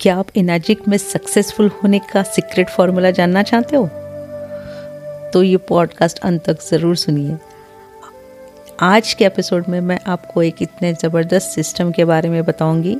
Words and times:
क्या 0.00 0.14
आप 0.16 0.26
इनाजिक 0.36 0.86
में 0.88 0.96
सक्सेसफुल 0.98 1.66
होने 1.68 1.98
का 2.12 2.22
सीक्रेट 2.22 2.68
फॉर्मूला 2.68 3.10
जानना 3.10 3.42
चाहते 3.42 3.76
हो? 3.76 3.86
तो 5.32 5.42
ये 5.42 5.56
पॉडकास्ट 5.56 6.18
अंत 6.18 6.44
तक 6.44 6.62
ज़रूर 6.62 6.96
सुनिए। 6.96 7.36
आज 8.80 9.12
के 9.14 9.24
एपिसोड 9.24 9.68
में 9.68 9.80
मैं 9.80 9.98
आपको 10.06 10.42
एक 10.42 10.62
इतने 10.62 10.92
ज़बरदस्त 10.94 11.50
सिस्टम 11.50 11.90
के 11.92 12.04
बारे 12.04 12.28
में 12.28 12.42
बताऊँगी। 12.44 12.96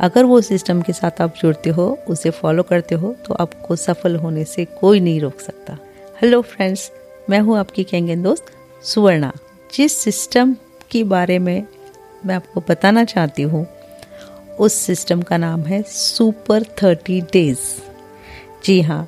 अगर 0.00 0.24
वो 0.24 0.40
सिस्टम 0.40 0.82
के 0.82 0.92
साथ 0.92 1.20
आप 1.20 1.34
जुड़ते 1.42 1.70
हो, 1.70 1.98
उसे 2.08 2.30
फॉलो 2.30 2.62
करते 2.62 2.94
हो 2.94 3.14
तो 3.26 3.34
आपको 3.34 3.76
सफल 3.76 4.16
होने 4.16 4.44
से 4.44 4.64
कोई 4.64 5.00
नहीं 5.00 5.20
रोक 5.20 5.40
सकता। 5.40 5.78
हेलो 6.22 6.42
फ्रेंड्स 6.42 6.90
मैं 7.30 7.40
हूँ 7.40 7.58
आपकी 7.58 7.84
कैंगन 7.84 8.22
दोस्त 8.22 8.56
सुवर्णा। 8.84 9.32
जिस 9.74 9.96
सिस्टम 9.96 10.56
के 10.90 11.04
बारे 11.04 11.38
में 11.38 11.66
मैं 12.26 12.34
आपको 12.34 12.62
बताना 12.68 13.04
चाहती 13.04 13.42
हूँ 13.42 13.66
उस 14.58 14.74
सिस्टम 14.76 15.22
का 15.22 15.36
नाम 15.36 15.60
है 15.60 15.82
सुपर 15.82 16.62
थर्टी 16.82 17.20
डेज़। 17.32 17.58
जी 18.64 18.80
हाँ 18.80 19.06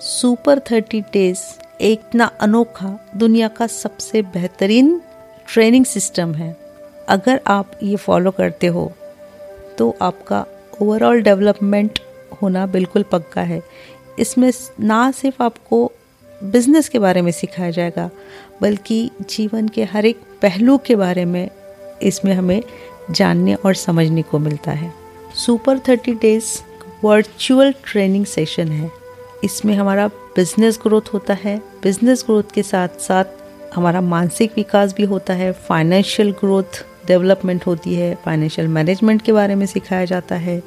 सुपर 0.00 0.58
थर्टी 0.70 1.00
डेज़ 1.12 1.40
एक 1.80 2.00
इतना 2.00 2.24
अनोखा 2.40 2.98
दुनिया 3.16 3.48
का 3.48 3.66
सबसे 3.66 4.22
बेहतरीन 4.22 5.00
ट्रेनिंग 5.48 5.84
सिस्टम 5.84 6.34
है। 6.34 6.56
अगर 7.08 7.40
आप 7.46 7.70
ये 7.82 7.96
फॉलो 7.96 8.30
करते 8.30 8.66
हो 8.66 8.92
तो 9.78 9.94
आपका 10.02 10.44
ओवरऑल 10.82 11.22
डेवलपमेंट 11.22 11.98
होना 12.42 12.66
बिल्कुल 12.66 13.02
पक्का 13.02 13.42
है। 13.42 13.62
इसमें 14.18 14.50
ना 14.80 15.10
सिर्फ़ 15.10 15.42
आपको 15.42 15.90
बिज़नेस 16.44 16.88
के 16.88 16.98
बारे 16.98 17.22
में 17.22 17.32
सिखाया 17.32 17.70
जाएगा, 17.70 18.10
बल्कि 18.62 19.10
जीवन 19.20 19.68
के 19.68 19.84
हर 19.84 20.06
एक 20.06 20.20
पहलू 20.42 20.78
के 20.78 20.96
बारे 20.96 21.24
में 21.24 21.48
इसमें 22.02 22.32
हमें 22.34 22.62
जानने 23.10 23.54
और 23.54 23.74
समझने 23.74 24.22
को 24.22 24.38
मिलता 24.38 24.72
है। 24.72 24.92
Super 25.34 25.78
thirty 25.78 26.12
days 26.12 26.58
virtual 27.04 27.72
training 27.84 28.26
session 28.26 28.68
है। 28.68 28.90
इसमें 29.44 29.74
हमारा 29.74 30.06
बिज़नेस 30.08 30.78
ग्रोथ 30.82 31.12
होता 31.14 31.34
है। 31.34 31.62
बिज़नेस 31.82 32.22
ग्रोथ 32.22 32.42
के 32.54 32.62
साथ 32.62 32.88
साथ 32.88 33.24
हमारा 33.74 34.00
मानसिक 34.00 34.52
विकास 34.56 34.94
भी 34.94 35.02
होता 35.02 35.34
है। 35.34 35.52
फाइनेंशियल 35.52 36.30
ग्रोथ 36.30 36.84
डेवलपमेंट 37.06 37.66
होती 37.66 37.94
है। 37.94 38.14
फाइनेंशियल 38.14 38.68
मैनेजमेंट 38.68 39.22
के 39.22 39.32
बारे 39.32 39.54
में 39.54 39.66
सिखाया 39.66 40.04
जाता 40.04 40.34
है। 40.34 40.62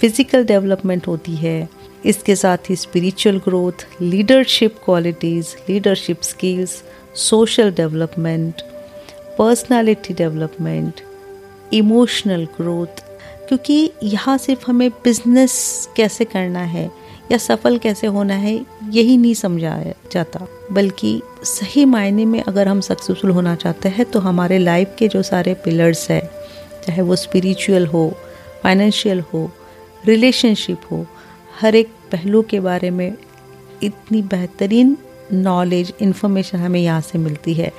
फ़िज़िकल 0.00 0.44
डेवलपमेंट 0.44 1.06
होती 1.08 1.36
है। 1.36 1.68
इसके 2.04 2.36
साथ 2.36 2.70
ही 2.70 2.76
spiritual 2.76 3.38
growth 3.38 3.86
leadership 4.02 4.74
qualities 4.84 5.54
leadership 5.68 6.22
skills 6.22 6.82
social 7.14 7.72
development 7.72 8.62
personality 9.38 10.14
development 10.14 11.00
emotional 11.72 12.44
growth, 12.56 13.02
क्योंकि 13.48 13.90
यहाँ 14.02 14.36
सिर्फ़ 14.38 14.64
हमें 14.66 14.88
बिज़नेस 15.04 15.54
कैसे 15.96 16.24
करना 16.24 16.60
है 16.60 16.90
या 17.32 17.38
सफल 17.38 17.78
कैसे 17.78 18.06
होना 18.06 18.34
है, 18.34 18.54
यही 18.90 19.16
नहीं 19.16 19.34
समझाया 19.34 19.92
जाता। 20.12 20.46
बल्कि 20.72 21.20
सही 21.44 21.84
मायने 21.84 22.24
में 22.24 22.42
अगर 22.42 22.68
हम 22.68 22.80
सक्सेसफुल 22.80 23.30
होना 23.30 23.54
चाहते 23.54 23.88
हैं 23.88 24.04
तो 24.10 24.18
हमारे 24.20 24.58
लाइफ 24.58 24.94
के 24.98 25.08
जो 25.08 25.22
सारे 25.22 25.54
पिलर्स 25.64 26.10
है, 26.10 26.20
चाहे 26.86 27.02
वो 27.02 27.16
स्पिरिचुअल 27.16 27.86
हो 27.86 28.08
फाइनेंशियल 28.62 29.20
हो 29.32 29.50
रिलेशनशिप 30.06 30.80
हो, 30.90 31.04
हर 31.60 31.74
एक 31.74 31.88
पहलू 32.12 32.42
के 32.42 32.60
बारे 32.60 32.90
में 32.90 33.12
इतनी 33.82 34.22
बेहतरीन 34.24 34.96
नॉलेज 35.32 35.92
इन्फॉर्मेशन 36.00 36.58
हमें 36.58 36.80
यहाँ 36.80 37.00
से 37.00 37.18
मिलती 37.18 37.54
है 37.54 37.72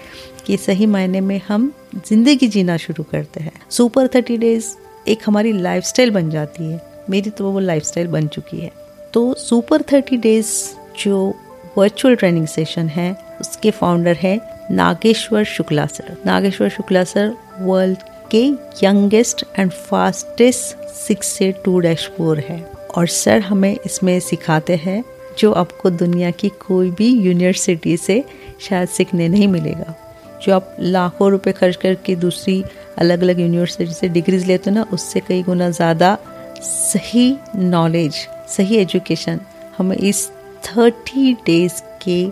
कि 0.46 0.58
सही 0.58 0.86
मायने 0.86 1.22
में 1.22 1.40
हम 1.48 1.72
ज़िंदगी 1.98 2.48
जीना 2.48 2.78
शुरू 2.78 3.04
करते 3.04 3.40
हैं। 3.40 3.54
सुपर 3.70 4.08
थर्टी 4.08 4.38
डेज़ 4.38 4.66
एक 5.08 5.20
हमारी 5.26 5.52
लाइफस्टाइल 5.54 6.12
बन 6.12 6.30
जाती 6.30 6.64
है। 6.64 6.82
मेरी 7.10 7.30
तो 7.30 7.52
वो 7.52 7.60
लाइफस्टाइल 7.60 8.08
बन 8.08 8.28
चुकी 8.28 8.60
है। 8.60 8.72
तो 9.14 9.34
सुपर 9.40 9.82
थर्टी 9.92 10.18
डेज़ 10.18 10.54
जो 11.00 11.34
वर्चुअल 11.78 12.16
ट्रेनिंग 12.16 12.48
सेशन 12.48 12.88
है, 12.88 13.12
उसके 13.42 13.72
फाउंडर 13.72 14.16
है 14.16 14.40
Nageshwar 14.72 15.44
Shukla 15.46 15.86
sir 15.86 16.16
Nageshwar 16.26 16.70
Shukla 16.70 17.04
sir 17.04 17.36
world 17.60 17.98
के 18.32 18.44
यंगेस्ट 18.84 19.44
एंड 19.60 19.72
फास्टेस्ट 19.72 20.90
सिक्स 20.96 21.28
से 21.28 21.52
टू 21.66 21.80
डैश 21.80 22.08
फोर 22.18 22.40
है। 22.40 22.60
और 22.98 23.08
सर 23.08 23.42
हमें 23.42 23.76
इसमें 23.76 24.20
सिखाते 24.20 24.76
हैं 24.76 25.04
जो 25.38 25.52
आपको 25.54 25.90
दुनिया 25.92 26.32
की 26.32 26.50
कोई 26.62 26.90
भी 26.92 27.08
यूनिवर्सिटी 27.08 27.96
से 27.98 28.24
शायद 28.62 28.88
सीखने 28.90 29.28
नहीं 29.30 29.48
मिलेगा। 29.48 29.94
जो 30.42 30.54
आप 30.54 30.76
लाखों 30.80 31.30
रुपए 31.32 31.52
खर्च 31.52 31.76
करके 31.76 32.16
दूसरी 32.16 32.64
अलग 32.98 33.22
अलग 33.22 33.40
यूनिवर्सिटी 33.40 33.94
से 33.94 34.08
डिग्रीज 34.10 34.46
लेते 34.48 34.70
हो 34.70 34.76
ना, 34.76 34.86
उससे 34.94 35.20
कई 35.20 35.44
गुना 35.44 35.70
ज़्यादा 35.72 36.18
सही 36.62 37.36
नॉलेज 37.56 38.14
सही 38.48 38.78
एजुकेशन 38.78 39.40
हमें 39.78 39.98
इस 39.98 40.28
थर्टी 40.66 41.34
डेज़ 41.46 41.82
के 42.04 42.26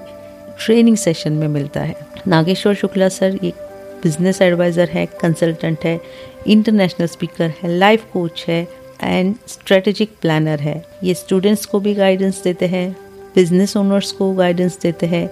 ट्रेनिंग 0.57 0.97
सेशन 0.97 1.33
में 1.33 1.47
मिलता 1.47 1.81
है। 1.81 1.95
नागेश्वर 2.27 2.73
शुक्ला 2.73 3.09
सर 3.09 3.39
एक 3.43 3.55
बिज़नेस 4.03 4.41
एडवाइज़र 4.41 4.89
है 4.89 5.05
कंसल्टेंट 5.21 5.85
है 5.85 5.99
इंटरनेशनल 6.47 7.07
स्पीकर 7.07 7.53
है 7.61 7.77
लाइफ 7.77 8.05
कोच 8.13 8.45
है 8.47 8.67
एंड 9.01 9.35
स्ट्रेटेजिक 9.47 10.11
प्लानर 10.21 10.59
है। 10.59 10.83
ये 11.03 11.13
स्टूडेंट्स 11.13 11.65
को 11.65 11.79
भी 11.79 11.93
गाइडेंस 11.93 12.41
देते 12.43 12.67
हैं 12.67 12.91
बिज़नेस 13.35 13.75
ओनर्स 13.77 14.11
को 14.11 14.33
गाइडेंस 14.33 14.79
देते 14.81 15.05
हैं। 15.05 15.29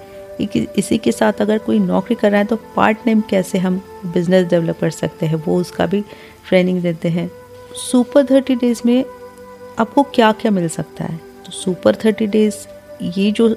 इसी 0.77 0.97
के 0.97 1.11
साथ 1.11 1.41
अगर 1.41 1.57
कोई 1.57 1.79
नौकरी 1.79 2.15
कर 2.15 2.31
रहा 2.31 2.39
है 2.39 2.45
तो 2.45 2.55
पार्ट 2.75 2.97
टाइम 3.05 3.21
कैसे 3.21 3.57
हम 3.57 3.81
बिज़नेस 4.05 4.47
डेवलप 4.47 4.79
कर 4.79 4.89
सकते 4.89 5.25
हैं, 5.25 5.35
वो 5.35 5.57
उसका 5.57 5.85
भी 5.85 6.01
ट्रेनिंग 6.47 6.81
देते 6.81 7.09
हैं। 7.09 7.29
सुपर 7.81 8.25
थर्टी 8.25 8.55
डेज़ 8.55 8.81
में 8.85 9.03
आपको 9.79 10.03
क्या 10.05 10.31
क्या 10.31 10.51
मिल 10.51 10.67
सकता 10.69 11.03
है? 11.03 11.17
तो 11.45 11.51
सुपर 11.51 11.95
थर्टी 11.95 12.27
डेज़ 12.27 12.55
ये 13.03 13.31
जो 13.31 13.55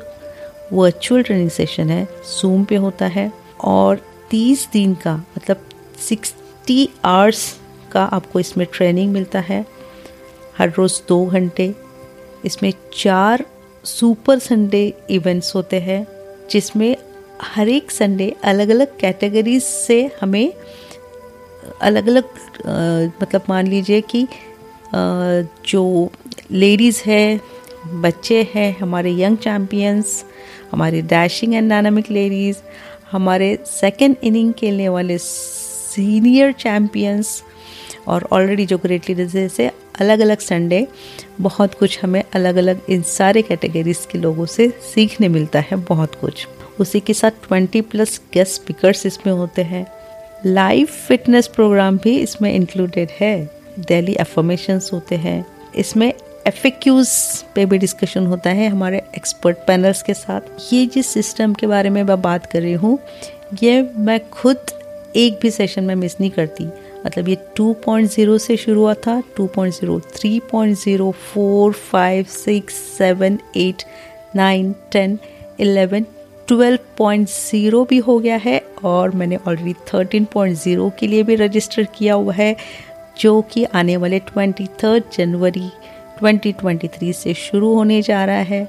वर्चुअल 0.73 1.23
ट्रेनिंग 1.23 1.51
सेशन 1.51 1.91
है 1.91 2.07
सूम 2.31 2.65
पे 2.65 2.77
होता 2.77 3.07
है 3.07 3.31
और 3.65 4.01
तीस 4.31 4.69
दिन 4.73 4.95
का 4.95 5.15
मतलब 5.37 5.69
सिक्सटी 5.99 6.89
आवर्स 7.05 7.55
का 7.93 8.05
आपको 8.05 8.41
इसमें 8.41 8.67
ट्रेनिंग 8.73 9.13
मिलता 9.13 9.41
है। 9.41 9.65
हर 10.59 10.73
रोज़ 10.79 11.01
दो 11.09 11.25
घंटे। 11.27 11.75
इसमें 12.45 12.73
चार 12.95 13.45
सुपर 13.85 14.39
संडे 14.39 14.83
इवेंट्स 15.11 15.55
होते 15.55 15.81
हैं, 15.81 16.07
जिसमें 16.51 16.97
हर 17.45 17.69
एक 17.69 17.91
संडे 17.91 18.35
अलग 18.45 18.69
अलग 18.69 18.97
कैटेगरीज 19.01 19.63
से 19.63 19.99
हमें 20.21 20.53
अलग 21.83 22.09
अलग 22.09 22.25
मतलब 23.23 23.43
मान 23.49 23.67
लीजिए 23.67 24.01
कि 24.11 24.27
जो 24.95 26.11
लेडीज़ 26.53 27.03
है, 27.07 27.41
बच्चे 28.03 28.43
हैं, 28.55 28.77
हमारे 28.79 29.13
यंग 29.13 29.37
चैम्पियंस 29.39 30.25
हमारे 30.73 31.03
डैशिंग 31.05 31.55
एंड 31.55 31.69
डायनामिक 31.71 32.11
लेडीज़, 32.11 32.57
हमारे 33.11 33.59
सेकेंड 33.67 34.17
इनिंग 34.25 34.53
खेलने 34.53 34.89
वाले 34.89 35.19
सीनियर 35.19 36.53
चैम्पियंस 36.55 37.43
और 38.09 38.29
ऑलरेडी 38.33 38.67
जो 38.67 38.79
ग्रेट 38.79 39.09
लीडर्स 39.09 39.33
जैसे 39.33 39.71
अलग 40.01 40.21
अलग 40.21 40.39
संडे 40.39 40.87
बहुत 41.41 41.75
कुछ 41.75 41.99
हमें 42.03 42.23
अलग 42.35 42.57
अलग 42.57 42.81
इन 42.91 43.03
सारे 43.03 43.43
कैटेगरीज 43.43 44.07
के 44.13 44.19
लोगों 44.19 44.47
से 44.47 44.69
सीखने 44.95 45.29
मिलता 45.29 45.61
है 45.61 45.77
बहुत 45.85 46.15
कुछ। 46.15 46.47
उसी 46.81 47.01
के 47.01 47.15
साथ 47.15 47.47
ट्वेंटी 47.47 47.81
प्लस 47.81 48.21
गेस्ट 48.35 48.55
स्पीकर्स 48.55 49.07
इसमें 49.07 49.33
होते 49.33 49.63
हैं। 49.63 49.87
लाइव 50.47 50.87
फिटनेस 50.87 51.47
प्रोग्राम 51.47 51.99
भी 51.99 52.17
इसमें 52.19 52.53
इंक्लूडेड 52.55 53.09
है। 53.21 53.35
डेली 53.79 54.17
एफर्मेशंस 54.21 54.91
होते 54.93 55.17
हैं। 55.17 55.45
इसमें 55.75 56.13
एफिक्यूज 56.47 57.09
पे 57.55 57.65
भी 57.67 57.79
डिस्कशन 57.79 58.27
होता 58.27 58.51
है 58.51 58.69
हमारे 58.69 59.03
एक्सपर्ट 59.17 59.57
पैनल्स 59.67 60.03
के 60.03 60.15
साथ। 60.15 60.73
ये 60.73 60.85
जिस 60.87 61.07
सिस्टम 61.07 61.55
के 61.55 61.67
बारे 61.67 61.91
में 61.91 62.03
मैं 62.03 62.21
बात 62.23 62.47
कर 62.47 62.63
रही 62.63 62.73
हूँ, 62.73 62.99
ये 63.63 63.81
मैं 63.97 64.19
खुद 64.31 64.57
एक 65.17 65.39
भी 65.43 65.51
सेशन 65.51 65.85
में 65.85 65.95
मिस 65.95 66.21
नहीं 66.21 66.31
करती। 66.31 66.69
मतलब 67.07 67.29
ये 67.29 67.37
2.0 67.61 68.39
से 68.39 68.57
शुरू 68.57 68.81
हुआ 68.81 68.95
था 68.95 69.23
2.0 69.41 70.01
3.0 70.25 71.13
4 71.37 71.75
5 71.95 72.27
6 72.27 72.63
7 73.01 73.39
8 73.57 73.85
9 74.37 74.73
10 74.97 75.17
11 75.61 76.05
12.0 76.53 77.89
भी 77.89 77.99
हो 77.99 78.19
गया 78.19 78.37
है 78.37 78.63
और 78.85 79.11
मैंने 79.11 79.37
ऑलरेडी 79.37 79.73
13.0 79.73 80.91
के 80.99 81.07
लिए 81.07 81.23
भी 81.23 81.35
रजिस्टर 81.35 81.85
किया 81.85 82.15
हुआ 82.15 82.33
है, 82.33 82.57
जो 83.21 83.43
कि 83.43 83.65
आने 83.65 83.97
वाले 83.97 84.19
ट्वेंटी 84.19 84.69
जनवरी 84.85 85.71
2023 86.23 87.13
से 87.13 87.35
शुरू 87.35 87.75
होने 87.75 88.03
जा 88.03 88.25
रहा 88.25 88.37
है। 88.37 88.69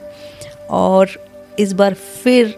और 0.70 1.10
इस 1.60 1.74
बार 1.74 1.94
फिर 1.94 2.58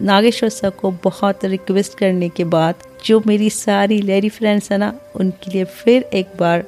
नागेश्वर 0.00 0.48
सर 0.50 0.70
को 0.70 0.90
बहुत 0.90 1.44
रिक्वेस्ट 1.44 1.98
करने 1.98 2.28
के 2.28 2.44
बाद, 2.44 2.74
जो 3.04 3.22
मेरी 3.26 3.50
सारी 3.50 4.00
लेडी 4.02 4.28
फ्रेंड्स 4.28 4.72
हैं 4.72 4.78
ना, 4.78 4.94
उनके 5.14 5.50
लिए 5.50 5.64
फिर 5.64 6.02
एक 6.02 6.26
बार 6.40 6.64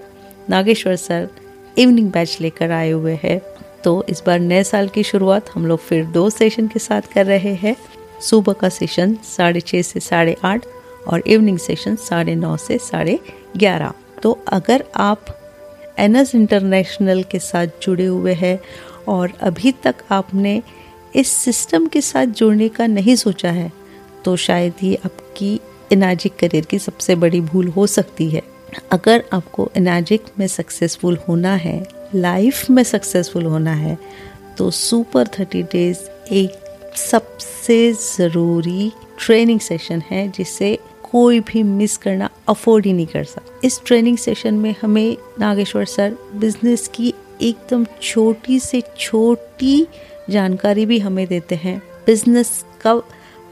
नागेश्वर 0.50 0.96
सर 0.96 1.28
इवनिंग 1.78 2.10
बैच 2.10 2.38
लेकर 2.40 2.70
आए 2.70 2.90
हुए 2.90 3.18
हैं। 3.22 3.40
तो 3.84 4.04
इस 4.08 4.22
बार 4.26 4.40
नए 4.40 4.62
साल 4.64 4.88
की 4.88 5.02
शुरुआत 5.02 5.50
हम 5.54 5.66
लोग 5.66 5.78
फिर 5.78 6.04
दो 6.04 6.30
सेशन 6.30 6.68
के 6.68 6.78
साथ 6.78 7.02
कर 7.14 7.26
रहे 7.26 7.54
हैं। 7.54 7.76
सुबह 8.22 8.52
का 8.52 8.68
सेशन 8.68 9.14
साढ़े 9.24 9.60
छः 9.60 9.82
से 9.82 10.00
साढ़े 10.00 10.36
आठ 10.44 10.66
और 11.08 11.22
इवनिंग 11.26 11.58
सेशन 11.58 11.96
साढ़े 11.96 12.34
नौ 12.34 12.56
से 12.56 12.78
साढ़े 12.78 13.18
ग्यारह। 13.56 13.92
तो 14.22 14.38
अगर 14.48 14.84
आप 14.96 15.24
एन 15.98 16.16
एस 16.16 16.34
इंटरनेशनल 16.34 17.22
के 17.22 17.38
साथ 17.38 17.66
जुड़े 17.82 18.06
हुए 18.06 18.32
हैं 18.32 18.58
और 19.08 19.32
अभी 19.40 19.72
तक 19.72 19.94
आपने 20.10 20.62
इस 21.14 21.28
सिस्टम 21.28 21.86
के 21.86 22.00
साथ 22.00 22.26
जुड़ने 22.26 22.68
का 22.68 22.86
नहीं 22.86 23.16
सोचा 23.16 23.50
है 23.50 23.70
तो 24.24 24.36
शायद 24.36 24.82
ये 24.82 24.94
आपकी 25.04 25.58
इनाजिक 25.92 26.36
करियर 26.36 26.64
की 26.64 26.78
सबसे 26.78 27.14
बड़ी 27.16 27.40
भूल 27.40 27.68
हो 27.68 27.86
सकती 27.86 28.28
है। 28.30 28.42
अगर 28.92 29.24
आपको 29.32 29.70
इनाजिक 29.76 30.24
में 30.38 30.46
सक्सेसफुल 30.46 31.18
होना 31.28 31.54
है, 31.56 31.86
लाइफ 32.14 32.68
में 32.70 32.82
सक्सेसफुल 32.82 33.44
होना 33.44 33.74
है 33.74 33.96
तो 34.58 34.70
सुपर 34.70 35.28
थर्टी 35.28 35.62
डेज़ 35.62 35.98
एक 36.32 36.94
सबसे 36.96 37.92
ज़रूरी 37.92 38.92
ट्रेनिंग 39.18 39.60
सेशन 39.60 40.02
है, 40.10 40.28
जिसे 40.28 40.78
कोई 41.10 41.40
भी 41.40 41.62
मिस 41.62 41.96
करना 41.96 42.28
अफोर्ड 42.48 42.86
ही 42.86 42.92
नहीं 42.92 43.06
कर 43.06 43.24
सकता। 43.24 43.60
इस 43.64 43.80
ट्रेनिंग 43.86 44.18
सेशन 44.18 44.54
में 44.54 44.74
हमें 44.82 45.16
नागेश्वर 45.40 45.84
सर, 45.84 46.16
बिज़नेस 46.34 46.88
की 46.94 47.12
एकदम 47.42 47.86
छोटी 48.02 48.58
से 48.60 48.82
छोटी 48.98 49.86
जानकारी 50.30 50.86
भी 50.86 50.98
हमें 50.98 51.26
देते 51.26 51.54
हैं। 51.54 51.78
बिज़नेस 52.06 52.64
का 52.80 52.94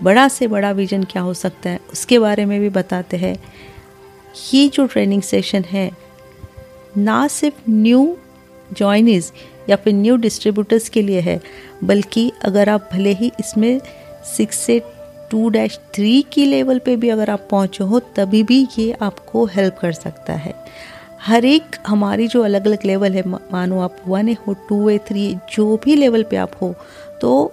बड़ा 0.02 0.26
से 0.28 0.46
बड़ा 0.46 0.70
विजन 0.70 1.05
क्या 1.05 1.23
हो 1.23 1.34
सकता 1.34 1.70
है, 1.70 1.81
उसके 1.93 2.19
बारे 2.19 2.44
में 2.44 2.61
भी 2.61 2.69
बताते 2.69 3.17
हैं। 3.17 3.37
ये 4.55 4.69
जो 4.69 4.87
ट्रेनिंग 4.87 5.23
सेशन 5.23 5.64
है, 5.64 5.90
ना 6.96 7.26
सिर्फ़ 7.28 7.70
न्यू 7.70 8.17
जॉइनिज 8.73 9.32
या 9.70 9.76
फिर 9.76 9.94
न्यू 9.94 10.17
डिस्ट्रीब्यूटर्स 10.17 10.88
के 10.88 11.02
लिए 11.02 11.20
है, 11.20 11.40
बल्कि 11.84 12.31
अगर 12.44 12.69
आप 12.69 12.88
भले 12.93 13.12
ही 13.12 13.31
इसमें 13.40 13.81
सिक्स 14.37 14.58
से 14.58 14.81
टू 15.31 15.49
डैश 15.49 15.78
थ्री 15.94 16.20
की 16.23 16.44
लेवल 16.44 16.78
पे 16.78 16.96
भी 16.96 17.08
अगर 17.08 17.31
आप 17.31 17.49
पहुँचे 17.50 17.84
हो, 17.84 18.00
तभी 18.17 18.43
भी 18.43 18.67
ये 18.78 18.93
आपको 18.93 19.44
हेल्प 19.46 19.78
कर 19.81 19.93
सकता 19.93 20.32
है। 20.32 20.55
हर 21.22 21.44
एक 21.44 21.76
हमारी 21.86 22.28
जो 22.28 22.42
अलग 22.42 22.66
अलग 22.66 22.84
लेवल 22.84 23.12
है 23.12 23.22
मानो 23.28 23.80
आप 23.80 23.96
वन 24.06 24.34
हो 24.46 24.52
टू 24.68 24.88
ए 24.90 24.98
थ्री 24.98 25.34
जो 25.52 25.76
भी 25.84 25.94
लेवल 25.96 26.22
पे 26.22 26.36
आप 26.36 26.52
हो 26.62 26.74
तो 27.20 27.52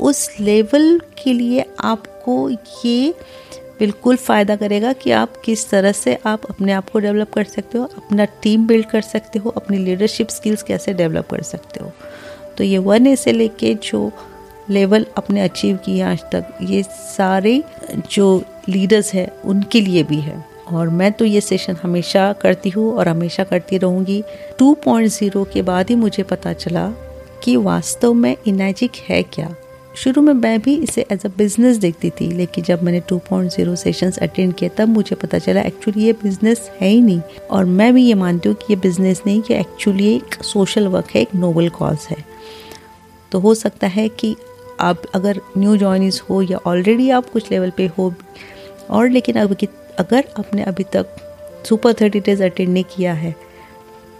उस 0.00 0.28
लेवल 0.40 1.00
के 1.22 1.32
लिए 1.32 1.64
आपको 1.80 2.50
ये 2.50 3.14
बिल्कुल 3.78 4.16
फ़ायदा 4.16 4.56
करेगा 4.56 4.92
कि 4.92 5.10
आप 5.10 5.36
किस 5.44 5.68
तरह 5.70 5.92
से 5.92 6.18
आप 6.26 6.44
अपने 6.50 6.72
आप 6.72 6.90
को 6.90 6.98
डेवलप 6.98 7.32
कर 7.32 7.44
सकते 7.44 7.78
हो, 7.78 7.84
अपना 7.84 8.24
टीम 8.42 8.66
बिल्ड 8.66 8.86
कर 8.86 9.00
सकते 9.00 9.38
हो, 9.38 9.50
अपनी 9.50 9.76
लीडरशिप 9.76 10.28
स्किल्स 10.28 10.62
कैसे 10.62 10.92
डेवलप 10.94 11.28
कर 11.30 11.42
सकते 11.42 11.84
हो। 11.84 11.92
तो 12.58 12.64
ये 12.64 12.78
वन 12.78 13.06
ए 13.06 13.16
से 13.16 13.32
लेके 13.32 13.74
जो 13.74 14.10
लेवल 14.70 15.06
अपने 15.16 15.40
अचीव 15.40 15.76
किए 15.76 16.02
आज 16.02 16.22
तक, 16.32 16.56
ये 16.62 16.82
सारे 16.82 17.62
जो 18.10 18.42
लीडर्स 18.68 19.14
हैं, 19.14 19.28
उनके 19.40 19.80
लिए 19.80 20.02
भी 20.02 20.20
है। 20.20 20.44
और 20.72 20.88
मैं 20.88 21.12
तो 21.12 21.24
ये 21.24 21.40
सेशन 21.40 21.76
हमेशा 21.82 22.32
करती 22.32 22.70
हूँ 22.70 22.92
और 22.94 23.08
हमेशा 23.08 23.44
करती 23.44 23.78
रहूँगी। 23.78 24.22
2.0 24.58 25.44
के 25.52 25.62
बाद 25.62 25.90
ही 25.90 25.96
मुझे 25.96 26.22
पता 26.22 26.52
चला 26.52 26.88
कि 27.44 27.56
वास्तव 27.56 28.14
में 28.14 28.36
इनाजिक 28.46 28.96
है 29.08 29.22
क्या। 29.24 29.54
शुरू 29.96 30.22
में 30.22 30.32
मैं 30.32 30.60
भी 30.62 30.74
इसे 30.74 31.04
एज 31.12 31.24
अ 31.26 31.28
बिज़नेस 31.28 31.76
देखती 31.76 32.10
थी, 32.10 32.26
लेकिन 32.28 32.64
जब 32.64 32.82
मैंने 32.82 33.00
2.0 33.08 33.74
सेशंस 33.76 34.18
अटेंड 34.18 34.54
किए 34.54 34.68
तब 34.68 34.88
मुझे 34.88 35.16
पता 35.16 35.38
चला 35.38 35.60
एक्चुअली 35.60 36.04
ये 36.04 36.12
बिज़नेस 36.12 36.70
है 36.80 36.88
ही 36.88 37.00
नहीं। 37.00 37.20
और 37.50 37.64
मैं 37.64 37.92
भी 37.94 38.04
ये 38.04 38.14
मानती 38.14 38.48
हूँ 38.48 38.56
कि 38.56 38.72
ये 38.72 38.76
बिज़नेस 38.80 39.22
नहीं 39.26 39.42
कि 39.42 39.54
एक्चुअली 39.54 40.14
एक 40.14 40.42
सोशल 40.44 40.86
वर्क 40.86 41.10
है, 41.14 41.20
एक 41.22 41.34
नोबल 41.34 41.68
कॉज 41.68 42.06
है। 42.10 42.24
तो 43.32 43.40
हो 43.40 43.54
सकता 43.54 43.86
है 43.86 44.08
कि 44.08 44.34
आप 44.80 45.02
अगर 45.14 45.40
न्यू 45.58 45.76
जॉइनिस 45.76 46.20
हो 46.20 46.40
या 46.42 46.58
ऑलरेडी 46.66 47.10
आप 47.10 47.30
कुछ 47.30 47.50
लेवल 47.50 47.70
पे 47.70 47.86
हो, 47.98 48.12
और 48.90 49.08
लेकिन 49.08 49.36
अब 49.36 49.54
अगर 49.98 50.28
आपने 50.38 50.62
अभी 50.62 50.84
तक 50.92 51.16
सुपर 51.68 51.92
थर्टी 51.92 52.20
डेज़ 52.20 52.42
अटेंड 52.42 52.68
नहीं 52.68 52.84
किया 52.96 53.12
है 53.14 53.34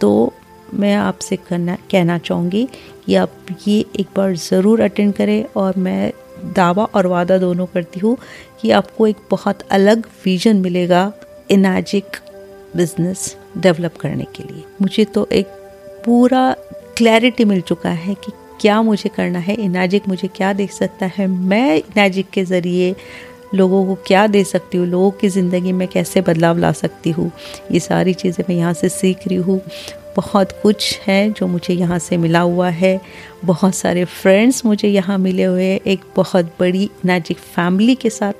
तो 0.01 0.33
मैं 0.73 0.95
आपसे 0.95 1.35
करना 1.47 1.75
कहना 1.91 2.17
चाहूँगी 2.17 2.67
कि 3.05 3.15
आप 3.15 3.31
ये 3.67 3.79
एक 3.99 4.07
बार 4.15 4.35
ज़रूर 4.35 4.81
अटेंड 4.81 5.13
करें 5.13 5.43
और 5.55 5.77
मैं 5.77 6.11
दावा 6.55 6.83
और 6.95 7.07
वादा 7.07 7.37
दोनों 7.37 7.65
करती 7.65 7.99
हूँ 7.99 8.17
कि 8.61 8.71
आपको 8.71 9.07
एक 9.07 9.17
बहुत 9.31 9.61
अलग 9.71 10.05
विजन 10.25 10.57
मिलेगा 10.57 11.11
इनाजिक 11.51 12.17
बिज़नेस 12.75 13.35
डेवलप 13.57 13.97
करने 13.97 14.25
के 14.35 14.43
लिए। 14.43 14.63
मुझे 14.81 15.05
तो 15.05 15.27
एक 15.31 15.47
पूरा 16.05 16.51
क्लैरिटी 16.97 17.45
मिल 17.45 17.61
चुका 17.61 17.89
है 17.89 18.13
कि 18.15 18.31
क्या 18.61 18.81
मुझे 18.81 19.09
करना 19.09 19.39
है, 19.39 19.53
इनाजिक 19.55 20.07
मुझे 20.07 20.27
क्या 20.27 20.51
देख 20.53 20.71
सकता 20.71 21.05
है। 21.17 21.27
मैं 21.27 21.75
इनाजिक 21.75 22.29
के 22.29 22.43
ज़रिए 22.45 22.95
लोगों 23.53 23.85
को 23.85 23.95
क्या 24.07 24.25
दे 24.27 24.43
सकती 24.43 24.77
हूँ? 24.77 24.87
लोगों 24.87 25.11
की 25.11 25.29
ज़िंदगी 25.29 25.71
में 25.71 25.87
कैसे 25.87 26.21
बदलाव 26.21 26.57
ला 26.57 26.71
सकती 26.71 27.11
हूँ? 27.11 27.31
ये 27.71 27.79
सारी 27.79 28.13
चीज़ें 28.13 28.43
मैं 28.49 28.55
यहाँ 28.55 28.73
से 28.73 28.89
सीख 28.89 29.27
रही 29.27 29.37
हूँ। 29.37 29.61
बहुत 30.15 30.51
कुछ 30.63 30.99
है 31.07 31.29
जो 31.31 31.47
मुझे 31.47 31.73
यहाँ 31.73 31.99
से 31.99 32.17
मिला 32.17 32.39
हुआ 32.39 32.69
है। 32.69 32.99
बहुत 33.45 33.75
सारे 33.75 34.03
फ्रेंड्स 34.05 34.65
मुझे 34.65 34.87
यहाँ 34.87 35.17
मिले 35.17 35.43
हुए 35.43 35.65
हैं। 35.65 35.79
एक 35.79 36.01
बहुत 36.15 36.53
बड़ी 36.59 36.89
मैजिक 37.05 37.37
फैमिली 37.37 37.95
के 37.95 38.09
साथ 38.09 38.33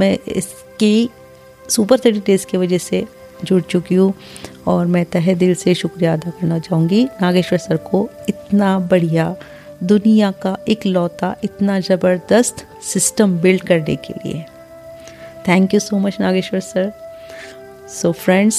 मैं 0.00 0.16
इसकी 0.28 1.08
सुपर 1.64 1.98
थर्टी 1.98 2.20
डेज़ 2.26 2.46
की 2.46 2.56
वजह 2.56 2.78
से 2.78 3.04
जुड़ 3.44 3.60
चुकी 3.62 3.94
हूँ 3.94 4.12
और 4.66 4.86
मैं 4.86 5.04
तहे 5.04 5.34
दिल 5.34 5.54
से 5.54 5.74
शुक्रिया 5.74 6.12
अदा 6.12 6.30
करना 6.30 6.58
चाहूँगी। 6.58 7.04
नागेश्वर 7.22 7.58
सर 7.58 7.76
को 7.90 8.08
इतना 8.28 8.78
बढ़िया 8.80 9.34
दुनिया 9.80 10.30
का 10.42 10.56
एक 10.68 10.86
लौता 10.86 11.34
इतना 11.44 11.78
ज़बरदस्त 11.80 12.66
सिस्टम 12.84 13.36
बिल्ड 13.40 13.62
करने 13.62 13.96
के 13.96 14.14
लिए। 14.14 14.44
Thank 15.48 15.74
you 15.74 15.80
so 15.80 15.98
much 15.98 16.16
Nageshwar 16.20 16.60
sir 16.60 16.92
so 17.90 18.12
friends 18.14 18.56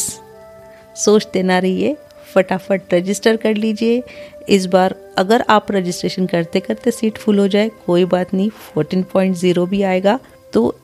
सोचते 0.96 1.44
ना 1.44 1.58
रहिए, 1.60 1.96
फटाफट 2.34 2.94
रजिस्टर 2.94 3.38
कर 3.38 3.56
लीजिए। 3.56 4.02
इस 4.50 4.66
बार 4.66 4.96
अगर 5.18 5.44
आप 5.50 5.72
रजिस्ट्रेशन 5.72 6.26
करते 6.26 6.60
करते 6.60 6.92
सीट 6.92 7.18
फुल 7.18 7.40
हो 7.40 7.48
जाए, 7.48 7.70
कोई 7.86 8.06
बात 8.06 8.34
नहीं 8.34 8.50
14.0 8.78 9.66
भी 9.66 9.82
आएगा। 9.84 10.20
तो 10.54 10.76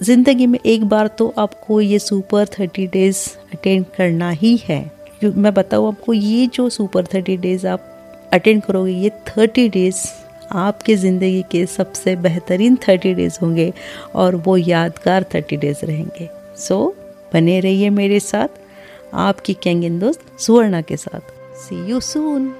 ज़िंदगी 0.00 0.46
में 0.46 0.58
एक 0.66 0.84
बार 0.84 1.08
तो 1.08 1.32
आपको 1.38 1.80
ये 1.80 1.98
सुपर 1.98 2.46
थर्टी 2.58 2.86
डेज़ 2.86 3.28
अटेंड 3.54 3.84
करना 3.96 4.30
ही 4.30 4.56
है। 4.64 4.84
मैं 5.24 5.54
बताऊँ 5.54 5.88
आपको, 5.88 6.12
ये 6.12 6.46
जो 6.46 6.68
सुपर 6.70 7.06
थर्टी 7.14 7.36
डेज़ 7.36 7.66
आप 7.66 7.90
अटेंड 8.34 8.62
करोगे 8.62 8.92
ये 8.92 9.10
थर्टी 9.28 9.68
डेज़ 9.68 10.02
आपके 10.52 10.96
ज़िंदगी 10.96 11.42
के 11.50 11.64
सबसे 11.66 12.16
बेहतरीन 12.16 12.76
थर्टी 12.88 13.14
डेज़ 13.14 13.38
होंगे 13.42 13.72
और 14.14 14.36
वो 14.36 14.56
यादगार 14.56 15.24
थर्टी 15.34 15.56
डेज़ 15.56 15.84
रहेंगे। 15.86 16.28
सो 16.58 16.74
so, 16.74 17.34
बने 17.34 17.58
रहिए 17.60 17.90
मेरे 17.90 18.20
साथ 18.20 18.48
आपकी 19.14 19.54
कैंगिन 19.54 19.98
दोस्त 19.98 20.20
सुवर्णा 20.38 20.80
के 20.80 20.96
साथ। 20.96 21.32
सी 21.58 21.84
यू 21.90 22.00
सून 22.00 22.52